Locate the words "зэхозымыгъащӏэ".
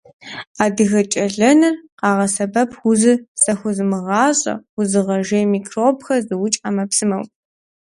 3.43-4.53